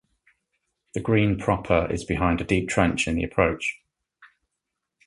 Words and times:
The 0.95 0.99
green 0.99 1.37
proper 1.37 1.87
is 1.91 2.03
behind 2.05 2.41
a 2.41 2.43
deep 2.43 2.67
trench 2.67 3.07
in 3.07 3.13
the 3.17 3.23
approach. 3.23 3.81